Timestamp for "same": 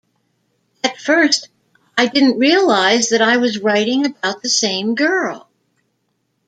4.49-4.95